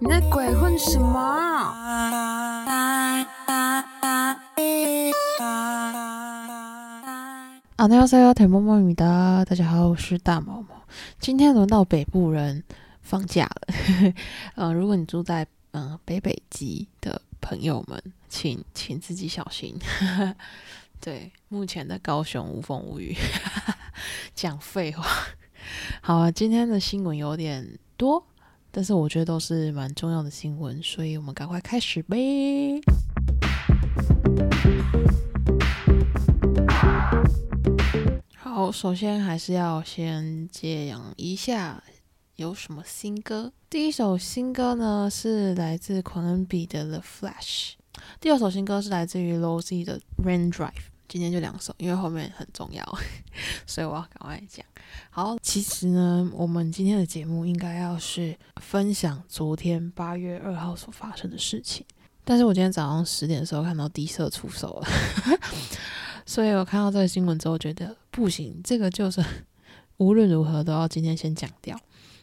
[0.00, 1.74] 你在鬼混什么？
[7.76, 10.82] 안녕하세요，田萌萌语的，大家好，我是大毛毛。
[11.18, 12.64] 今天轮到北部人
[13.02, 13.74] 放假了，
[14.54, 19.78] 呃，如 果你住在嗯北北极的朋友们，请请自己小心。
[21.00, 23.14] 对，目前的高雄无风无雨，
[24.34, 25.04] 讲废话。
[26.00, 28.26] 好啊，今天的新闻有点多，
[28.73, 32.81] 但是我觉得都是蛮重要的新闻，所以我们赶快开始呗。
[38.37, 41.83] 好，首先还是要先揭阳一下
[42.37, 43.51] 有什么新歌。
[43.69, 47.71] 第一首新歌呢是来自狂恩比的《The Flash》，
[48.21, 50.71] 第二首新歌是来自于 Lozy 的《Rain Drive》。
[51.11, 52.81] 今天就两首，因为后面很重要，
[53.67, 54.65] 所以我要赶快讲。
[55.09, 61.85] 好，其实呢，我们今天的节目应该要是分享昨天八月二号所发生的事情，
[62.23, 64.87] 但是我今天早上十点的时候看到低色出手了，
[66.25, 69.21] 所以我看到这个新闻之后觉得不行，这个就是
[69.97, 71.77] 无论如何都要今天先讲掉，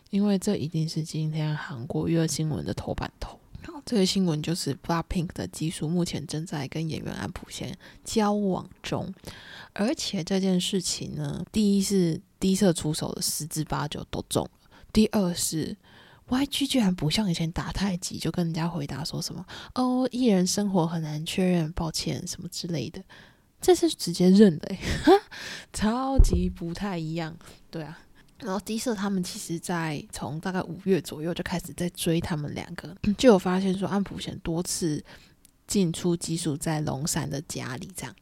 [0.09, 3.39] 因为这一定是今天韩国娱乐新闻的头版头。
[3.84, 9.12] 这个新闻就是 BLACKPINK 的技术目前正在跟演员安普贤交往中，
[9.72, 15.77] 而且这件事情呢，第一是低色出手的十之八九都中了，第二是
[16.28, 19.44] YG 居然不像以前打太极，就跟人家回答说什么
[19.75, 23.03] 哦，艺人生活很难确认，抱歉什么之类的，
[23.60, 24.77] 这是直接认了，
[25.72, 27.34] 超级不太一样，
[27.70, 27.98] 对啊。
[28.41, 35.05] 然后低色他们其实，在从大概五月左右就开始在追他们两个，就有发现说安普贤多次
[35.67, 38.14] 进出寄宿在龙山的家里，这样，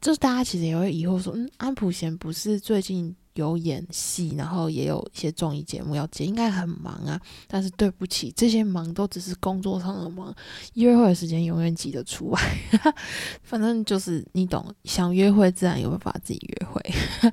[0.00, 7.18] 就是大家其实也会疑惑说，嗯，安普贤不是最近有演戏，然后也有一些综艺节目要接，应该很忙啊。
[7.48, 10.32] 但是对不起，这些忙都只是工作上的忙，
[10.74, 12.92] 约会的时间永远挤得出来。
[13.42, 17.32] 反正就是你懂，想约会自然有办法自己约会。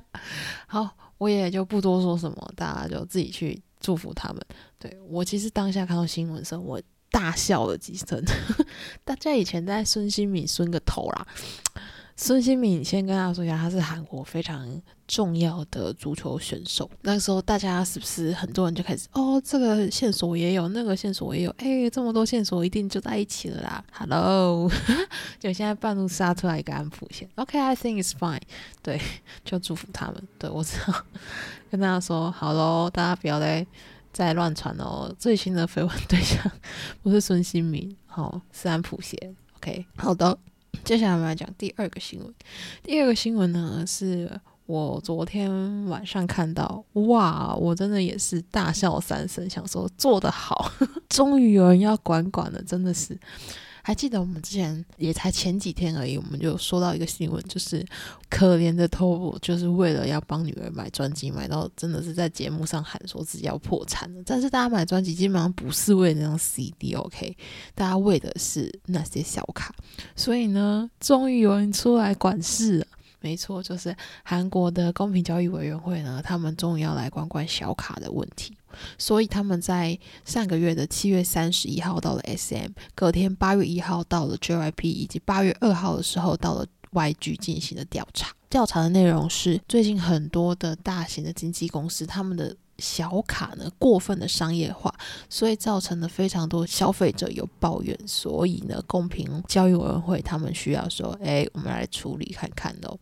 [0.66, 0.96] 好。
[1.22, 4.44] 我也就不多说什么，大家就自己去祝福他们。
[4.76, 8.20] 对我其实当下看到新闻的时候，我大笑了几声。
[9.04, 11.26] 大家以前在孙兴敏孙个头啦。
[12.14, 16.88] 孙兴敏先跟大家说一下，他是韩国非常重要的足球选手。
[17.00, 23.84] 那时候大家是不是很多人就开始哦，这个线索也有，那个线索也有，哎，这么多线索一定就在一起了啦。
[23.92, 24.70] Hello，
[25.40, 27.28] 就现在半路杀出来一个安普线。
[27.36, 28.42] OK，I think it's fine。
[28.82, 29.00] 对，
[29.44, 30.28] 就祝福他们。
[30.38, 31.04] 对我知道，
[31.70, 33.66] 跟大家说好喽，大家不要再
[34.12, 35.12] 再乱传哦。
[35.18, 36.38] 最新的绯闻对象
[37.02, 39.34] 不是孙兴敏，好是安普贤。
[39.56, 40.38] OK，好的。
[40.84, 42.34] 接下来我们来讲第二个新闻。
[42.82, 44.30] 第二个新闻呢，是
[44.66, 50.72] 我昨天晚上看到，哇，我真的也是大笑三声，想说做得好，
[51.08, 53.16] 终于有人要管管了，真的是。
[53.82, 57.84] 还记得我们之前也才前几天而已，我们就说到一个新闻，就是
[58.30, 64.22] 可怜的 TOP，就是为了要帮女儿买专辑，买到真的是在节目上喊说自己要破产了。
[64.24, 67.36] 但是大家买专辑基本上不是为了那张 CD，OK，
[67.74, 69.74] 大家为的是那些小卡。
[70.14, 72.86] 所以呢，终于有人出来管事了。
[73.20, 73.94] 没错，就是
[74.24, 78.52] 韩国的公平交易委员会呢，他们终于要来管管小卡的问题。
[78.98, 88.32] 所以他们在上个月的七月三十一号到了 SM，隔天八月一号到了 JYP，以及八月二号的时候到了 YG 进行了调查。
[88.50, 94.92] 调查的内容是最近很多的大型的经纪公司，他们的小卡呢过分的商业化，
[95.28, 97.98] 所以造成了非常多消费者有抱怨。
[98.06, 102.98] 所以呢，公平交易委员会他们需要说，哎，我们来处理看看喽。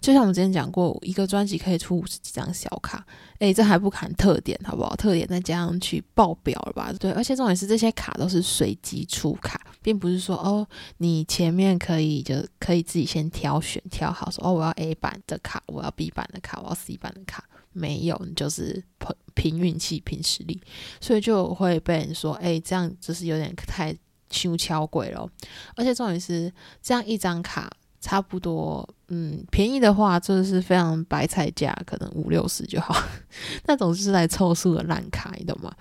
[0.00, 3.04] 就像我们之前讲过，一个专辑可以出五十几张小卡，
[3.40, 4.94] 诶，这还不含特点，好不好？
[4.94, 6.92] 特点再加上去爆表了吧？
[6.98, 10.66] 对，而且重点是这些卡都是随机出卡，并不是说哦，
[10.98, 17.42] 你前面可以就可以自己先挑选挑好，说哦，我要 A 版的卡，我要 B 版的卡，我要 C 版的卡，
[17.76, 20.60] 没有，你就是凭凭运气、凭实力，
[21.00, 23.94] 所以就会被人说，诶，这样就是有点太
[24.30, 25.28] 修敲鬼了。
[25.76, 26.52] 而且重点是，
[26.82, 27.70] 这样一张卡。
[27.98, 32.94] 差不多，嗯，便宜的话就是非常白菜价，可能五六十就好。
[33.66, 35.74] 那种就是来凑数的烂卡，你懂吗？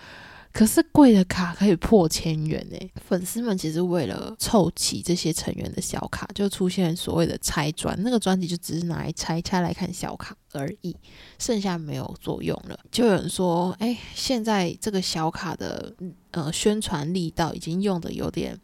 [0.56, 2.78] 可是贵的卡可以破千元呢。
[2.96, 10.96] 粉丝们其实为了凑齐这些成员的小卡，就出现所谓的拆专，那个专辑就只是拿来拆拆来看小卡而已，
[11.38, 12.80] 剩下没有作用了。
[12.90, 15.94] 就有人说，哎，现在这个小卡的
[16.32, 18.58] 呃宣传力道已经用的有点。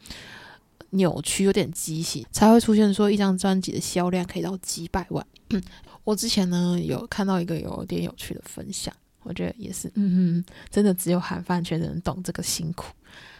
[0.93, 5.25] 扭曲有点畸形，才会出现说一张专辑的销量可以到几百万。
[6.03, 12.85] 我之前呢有看到一个有点有趣的分享，我觉得也是，嗯哼，真的只有韩饭圈的人懂这个辛苦。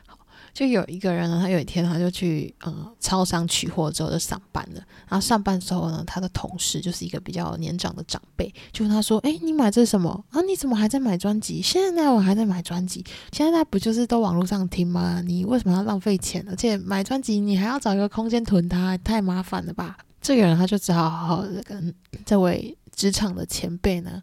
[0.06, 0.18] 好，
[0.54, 4.82] 就有一个人呢，他有一天他就去呃超商取货之后就上班了。
[5.08, 10.42] 然后上班之后呢，他的同事就是一个比较年长的长辈，就问他说：“哎，你买这什么啊？
[10.42, 11.62] 你怎么还在买专辑？
[11.62, 15.22] 现在我还在买专辑，现在不就是都网络上听吗？
[15.26, 16.46] 你为什么要浪费钱？
[16.50, 21.92] 而且买专辑你还要找一个空间囤它，太麻烦了吧？”这个人他就只好好好的跟
[22.24, 24.22] 这位职场的前辈呢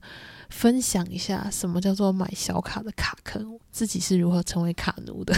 [0.48, 5.34] 分享一下什么叫做买小卡的卡坑，自己是如何成为卡奴的。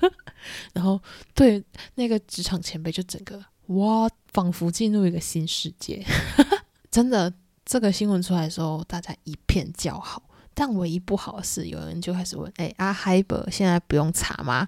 [0.72, 1.00] 然后
[1.34, 1.62] 对
[1.94, 6.04] 那个职场前辈就整个哇，仿佛进入一个新世界。
[6.90, 7.32] 真的，
[7.64, 10.22] 这个新闻出来的时候，大家一片叫好。
[10.54, 14.66] 但唯一不好的是，有人就开始问：哎，阿海伯现在不用查吗？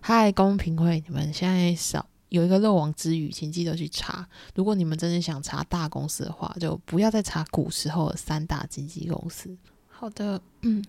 [0.00, 2.06] 嗨，公平会，你们现在少。
[2.30, 4.26] 有一个漏网之鱼，请记得去查。
[4.54, 9.54] 如果你们真的想查大公司的话，就不要再查古时候的三大经纪公司。
[9.88, 10.82] 好的，嗯，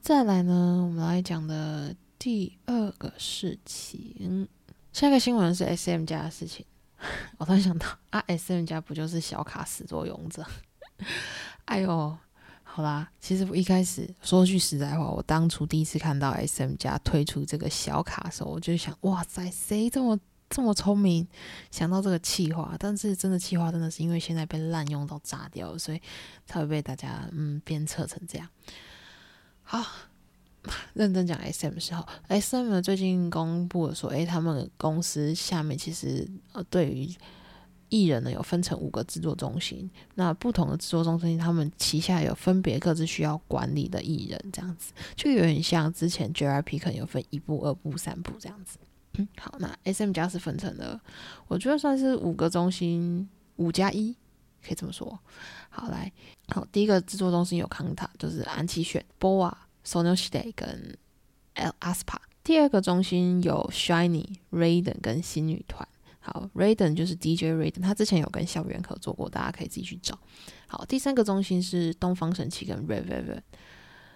[0.00, 4.48] 再来呢，我们来讲的第二个事情，
[4.92, 6.64] 下一个新闻是 S M 家的事情。
[7.38, 10.44] 我突然想到啊，S M 家不就是小卡始作俑者？
[11.66, 12.16] 哎呦，
[12.62, 20.18] 好啦，其实我一开始说句实在话，我当初第一次看到 S M 家推出这个小卡的时候，我就想，哇塞，谁这么？
[20.50, 21.26] 这么聪明，
[21.70, 26.00] 想到这个气话，但是真的气话真的是因为现在被滥用到炸掉了，所以
[26.46, 28.48] 才会被大家嗯鞭策成这样。
[29.62, 29.84] 好，
[30.94, 37.08] 认真讲 S M 的时候，S M 最近公布了说，诶，他们公司下面其实呃对于
[37.90, 48.78] 艺人呢有分成五个制作中心，那不同的制作中心，他们旗下有分别各自需要管理的艺人，这样子就有点像之前 J R P 可能有分一部、二部、三部这样子。
[49.38, 51.00] 好，那 S M 加是分成了，
[51.46, 54.14] 我觉得算是五个中心，五加一，
[54.64, 55.18] 可以这么说。
[55.70, 56.12] 好，来，
[56.48, 59.52] 好，第一个制作中心有康塔，就是安琪炫、BOA、
[59.84, 60.96] Sonoshite 跟
[61.54, 62.16] L Aspa。
[62.42, 65.86] 第二个中心有 Shiny、Raiden 跟新女团。
[66.20, 70.18] 好，Raiden 就是 DJ Raiden，他之前有跟校园合作过，大家可以自己去找。
[70.66, 73.40] 好，第三个中心是东方神起跟 Red Velvet。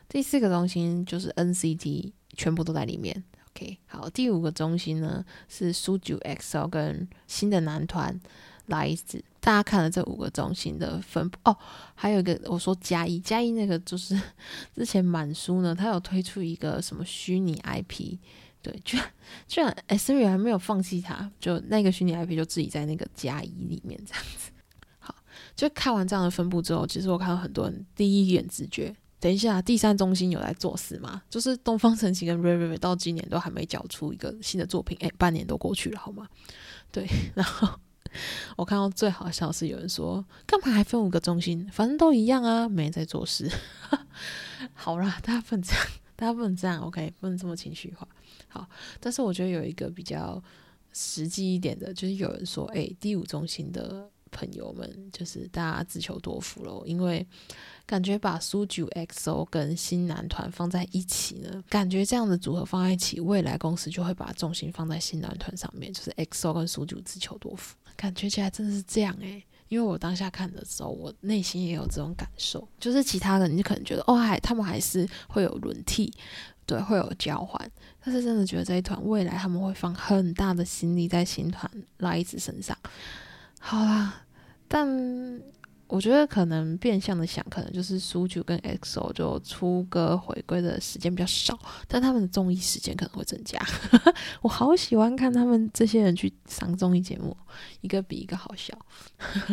[0.09, 3.25] 第四个中心就是 NCT，全部都在里面。
[3.55, 8.19] OK，好，第五个中心呢是苏九 XO 跟新的男团
[8.67, 9.23] 来自。
[9.41, 11.57] 大家看了这五个中心的分布哦，
[11.95, 14.19] 还有一个我说加一加一那个就是
[14.75, 18.17] 之前满书呢，他有推出一个什么虚拟 IP，
[18.63, 19.13] 对，居然
[19.49, 24.53] 居然 S M 还没有放弃它，就那个虚拟 IP 就自己在那个加一里面这样子。
[25.01, 25.15] 好，
[25.57, 28.95] 就看完这样的分布之后，其实我看到很多人第一眼直觉。
[29.23, 31.23] 等一下，第三中心有来做事吗？
[31.31, 36.27] 就是东方神起跟 r a r a 到今年都还没交出一个新的作品，哎，半年都过去了，好吗？
[36.91, 37.69] 对， 然后
[38.57, 41.65] 我看到最好笑是有人说，干嘛还分五个中心？
[41.71, 43.49] 反正都一样啊，没在做事。
[44.75, 45.87] 好啦，大家不能这样，
[46.17, 48.09] 大家不能这样，OK，不能这么情绪化。
[48.49, 48.69] 好，
[48.99, 50.43] 但是我觉得有一个比较
[50.93, 57.25] 实际一点的，就是有人说，哎，第五中心的朋友们，就是大家自求多福喽，因为。
[57.85, 67.77] 感觉把苏九 XO 跟新男团放在一起呢，感觉这样的组合放在一起，未来公司就会把重心放在新男团上面，就是 XO 跟苏九自求多福。
[67.97, 72.67] 感觉起来真的是这样诶，因为我当下看的时候，我内心也有这种感受。
[72.79, 76.11] 就是其他的，你可能觉得哦，还他们还是会有轮替，
[76.65, 77.71] 对，会有交换。
[78.03, 82.75] 但是真的觉得这一团未来他们会放很大的心力在新团拉子身上。
[83.61, 84.22] 好啦，
[84.73, 85.43] 但。
[85.89, 93.61] 我觉得可能变相的想，可能就是苏九跟 XO 就出歌回归的时间比较少，但他们的综艺时间可能会增加。
[94.41, 97.37] 我好喜欢看他们这些人去上综艺节目，
[97.83, 98.75] 一个比一个好笑。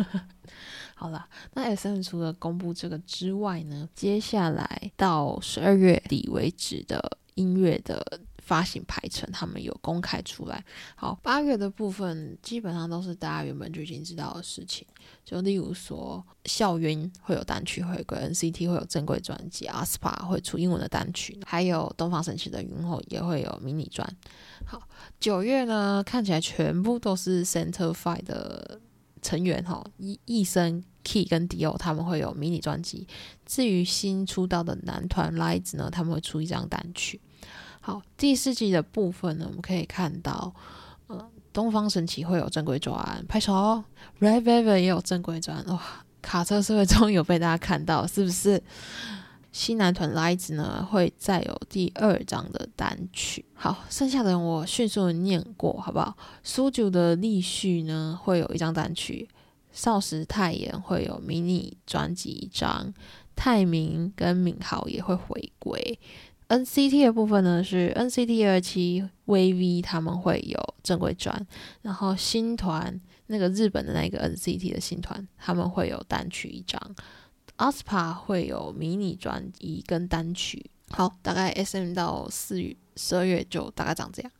[0.96, 8.02] 好了，那 SM 除了公布这个之外呢，接下来到十二月底为止的音乐的。
[8.50, 10.64] 发行排程，他们有公开出来。
[10.96, 14.84] 好，八月的部分基本上都是大家原本就已经知道的事情，
[15.24, 24.04] 就例如说校园会有单曲回归，NCT 会有正规专辑，aespa 会出英文的单曲，还有东方神起的云后也会有迷你专。
[24.64, 24.82] 好，
[25.20, 28.80] 九月呢看起来全部都是 Center Five 的
[29.22, 33.06] 成员哈，一一生 Key 跟 Dio 他们会有迷你专辑。
[33.46, 37.20] 至于新出道的男团 Lights 呢，他们会出一张单曲。
[38.16, 40.52] 第四季的部分呢，我们可以看到，
[41.06, 43.52] 呃，东方神起会有正规专，拍手
[44.20, 45.80] ；Red Velvet 也有正规专，哇，
[46.20, 48.62] 卡车社会终于有被大家看到，是不是？
[49.52, 53.44] 西南屯 Lights 呢，会再有第二张的单曲。
[53.54, 56.16] 好，剩下的我迅速的念过，好不好？
[56.44, 59.26] 苏九的立序呢，会有一张单曲；
[59.72, 62.92] 少时太妍会有迷你专辑一张；
[63.34, 65.98] 泰明跟敏豪也会回归。
[66.50, 71.46] NCT 的部分呢是 NCT 二七 VV 他们会有正规专，
[71.82, 76.80] 然后新团那个日本的那个 NCT 的新团他们会有单曲一张
[77.56, 80.68] ，ASPA 会有迷你专辑跟单曲。
[80.90, 84.32] 好，大概 SM 到四月十二月就大概长这样。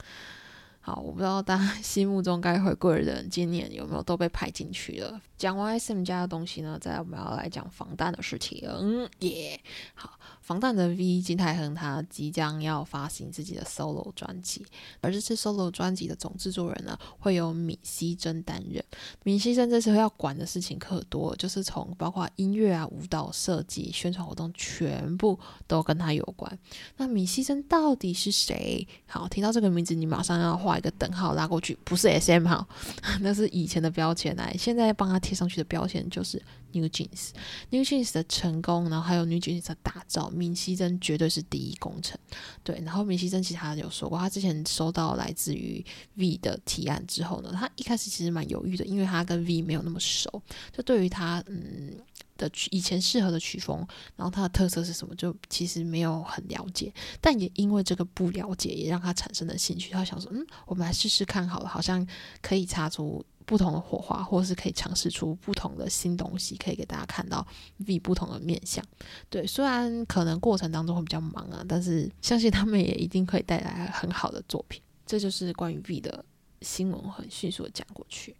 [0.81, 5.21] 好，我不知道大家心目中该回归的人今年有没有都被排进去了。
[5.39, 8.67] 讲完 SM 家的东西呢，再我们要来讲防弹的事情。
[8.69, 9.61] 嗯，耶，
[9.95, 10.19] 好。
[10.51, 14.67] 防弹的 V 金泰亨他即将要发行自己的 solo 专辑，
[15.01, 18.85] 而这次 solo 专辑的总制作人呢，会由米希珍担任。
[19.23, 25.39] 米希珍这时候要管的事情可多，就是从包括音乐啊、舞蹈设计、宣传活动，全部
[25.69, 26.59] 都跟他有关。
[26.97, 28.85] 那米希珍到底是谁？
[29.07, 32.67] 好，听到这个名字，你马上要画一个等号拉过去，不是 SM 哈，
[33.23, 36.43] 那是以前的标签来，现在帮他贴上去的标签就是。
[36.73, 42.19] New Jeans，New Jeans 的成功，然后还有 New Jeans 的打造，闵熙珍绝对是第一功臣。
[42.63, 45.85] 对，然后闵熙珍其他有说过，他之前收到来自于
[46.15, 51.97] V 的提案之后呢，他一开始其实蛮犹豫的，因为他跟 V 没有那么熟，就对于他嗯
[52.37, 53.87] 的曲以前适合的曲风，
[54.17, 56.93] 然后他的特色是什么，就其实没有很了解。
[57.21, 59.91] 但也因为这个不了解，也让他产生了兴趣。
[59.91, 62.07] 他想说，嗯，我们来试试看好了，好像
[62.41, 63.25] 可以擦出。
[63.51, 67.45] 不同的火花，或是可以尝试出不同的新东西，可以给大家看到
[67.79, 68.85] V 不同的面相。
[69.29, 74.81] 对，虽然可能过程当中会比较忙啊，但是相信他们也一定可以带来很好的作品。
[75.05, 76.25] 这就是关于 V 的
[76.63, 78.37] 新闻，很迅速的讲过去。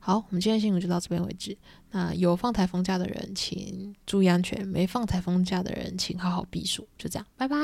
[0.00, 1.54] 好，我们今天新闻就到这边为止。
[1.90, 6.88] 那有放台风假的人，请注意安全；没放台风假的人，请好好避暑。
[6.96, 7.58] 就这样，拜拜。